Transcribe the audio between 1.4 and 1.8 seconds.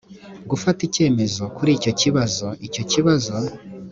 kuri